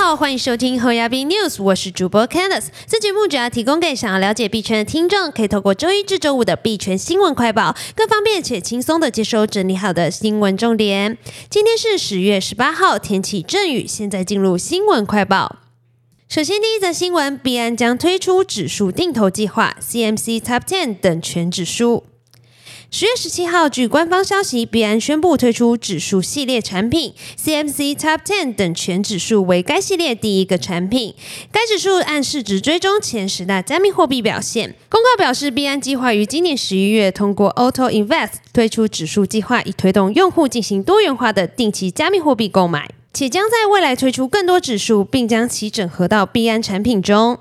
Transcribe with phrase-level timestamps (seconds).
[0.00, 2.68] 好，欢迎收听后亚币 News，我是主播 Candice。
[2.86, 11.18] 这节目主要提供给想要了解币圈的听众，可以透过周一至周五的币圈新闻快报，更方便且轻松的接收整理好的新闻重点。
[11.50, 13.88] 今天是十月十八号，天气阵雨。
[13.88, 15.56] 现在进入新闻快报。
[16.28, 22.04] 首先，第一则新闻，币安将推出指数定投计划，CMC Top Ten 等全指数。
[22.90, 31.14] 十月十七号，据官方消息，币安宣布推出指数系列产品，CMC Top Ten 等全指数为该系列第一个产品。
[31.52, 34.74] 该指数按市值追踪前十大加密货币表现。
[34.88, 47.38] 公告表示，币安计划于今年十一月通过 Auto Invest 推出指数计划，以推动用户进行多元化的定期加密货币购买，且将在未来推出更多指数，并将其整合到币安产品中。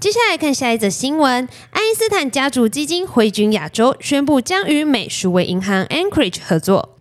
[0.00, 6.99] 接下来看下一则新闻：爱因斯坦家族基金回军亚洲，宣布将与美数位银行 Anchorage 合作。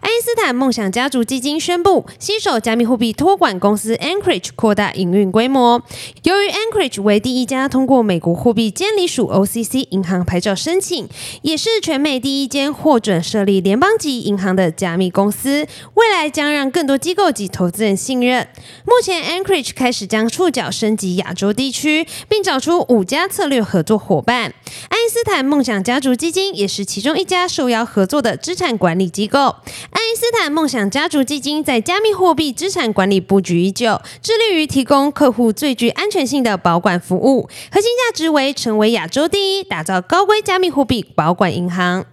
[0.00, 5.82] 爱因斯坦梦想家族基金宣布，携手加密货币托管公司 Anchorage 扩大营运规模。
[6.22, 11.08] 由于 Anchorage 为第一家通过美国货币监理署 OCC 银行牌照申请，
[11.42, 18.48] 也是全美第一间获准设立联邦级银行的加密公司，未来将让更多机构及投资人信任。
[18.84, 24.54] 目前 Anchorage 开始将触角升级亚洲地区，并找出五家策略合作伙伴。
[24.88, 29.56] 爱因斯坦梦想家族基金也是其中一家受邀合作的资产管理机构。
[29.90, 42.06] 爱因斯坦梦想家族基金在加密货币资产管理布局已久，致力于提供客户最具安全性的保管服务，核心价值为成为亚洲第一，打造高规加密货币保管银行。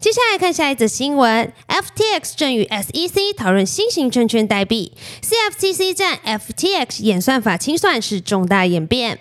[0.00, 9.18] 接下来看下一则新闻：FTX 正与 SEC 讨论新型证券代币，CFTC 战 FTX 演算法清算是重大演变。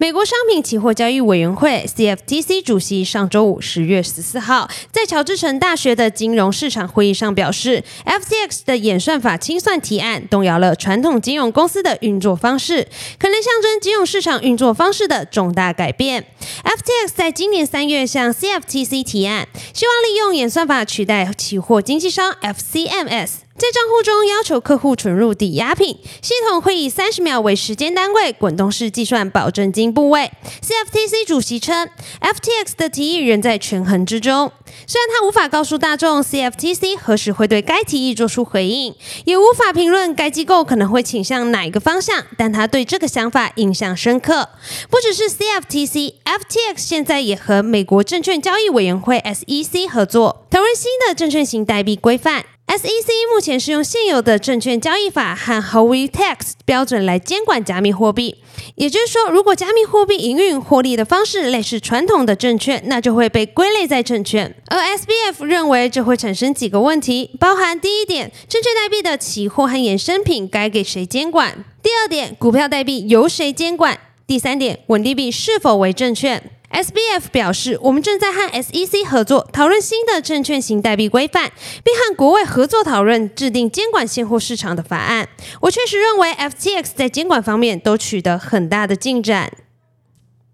[0.00, 12.88] 美国商品期货交易委员会 （CFTC） 主席上周五十月十四号在乔治城大学的金融市场会议上表示，FTX 的演算法清算提案动摇了传统金融公司的运作方式，
[13.18, 16.24] 可能象征金融市场运作方式的重大改变。
[16.64, 23.49] FTX 在今年三月向 CFTC 提案，希望利用演算法取代期货经纪商 FCMS。
[23.60, 30.32] 在账户中要求客户存入抵押品，系统会以三十秒为时间单位滚动式计算保证金部位。
[30.62, 31.86] CFTC 主席称
[32.22, 34.50] ，FTX 的提议仍在权衡之中。
[34.86, 38.94] 虽然他无法告诉大众 CFTC 何时会对该提议做出回应，
[39.26, 44.48] 也无法评论该机构可能会倾向哪一个方向，但他对这个想法印象深刻。
[44.88, 52.46] 不只是 CFTC，FTX 现在也和美国证券交易委员会 SEC 合作，讨论新的证券型代币规范。
[52.70, 58.36] SEC 目前是用现有的证券交易法和 h o w e Tax 标准来监管加密货币，
[58.76, 64.54] 也就是说，如果加密货币营运获利的方式类似传统的证券，那就会被归类在证券。
[64.68, 73.96] 而 SBF 认为这会产生几个问题，包含第一点，证券代币的期货和衍生品该给谁监管；第二点，股票代币由谁监管；
[74.28, 76.40] 第三点，稳定币是否为证券。
[76.70, 81.50] SBF 表示，我们正在和 SEC 合作，讨论新的证券型代币规范，
[81.82, 85.28] 并和国外合作讨论制定监管现货市场的法案。
[85.62, 89.52] 我确实认为 FTX 在监管方面都取得很大的进展。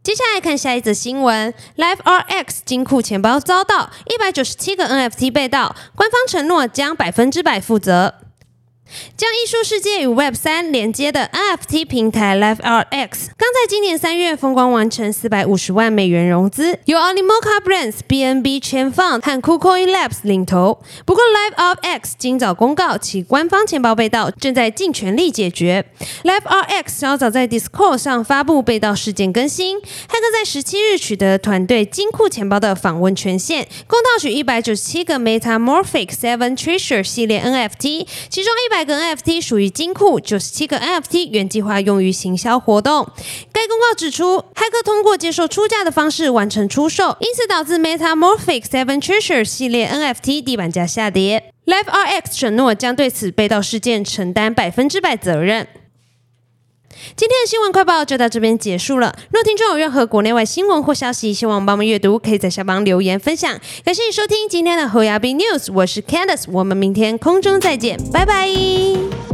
[0.03, 8.15] 接下来看下一则新闻：LiveRx 金库钱包遭到一百九十七个 NFT 被盗，官方承诺将百分之百负责。
[9.17, 20.79] 将艺术世界与 Web 三连接的 NFT 平台 LiveRx 刚在今年三月风光完成四百五十万美元融资，由 Animoca Brands、BNB chan Fund 和 KuCoin Labs 领投。
[21.07, 25.87] 不过 LiveRx 今早公告其官方钱包被盗，正在尽全力解决。
[26.25, 38.67] LiveRx 稍早在 Discord 上发布被盗事件更新，黑客在十七日取得团队金库钱包的访问权限，共盗取一百九十七个 Metamorphic Seven Treasure 系列 NFT，其中一。
[38.69, 43.09] 百个 NFT 属于金库，九十七个 NFT 原计划用于行销活动。
[43.67, 51.53] 公告指出，骇客通过接受出价的方式完成出售，因此导致 Metamorphic Seven Treasure 系列 NFT 地板价下跌。
[51.67, 55.67] LiveRx 承诺将对此被盗事件承担百分之百责任。
[57.15, 59.15] 今天的新闻快报就到这边结束了。
[59.31, 63.61] 若听众有任何国内外新闻或消息，希望帮忙阅读，可以在下方留言分享。
[63.85, 69.26] 感谢你收听今天的侯亚斌 News，我是 Candice，我们明天空中再见，拜拜。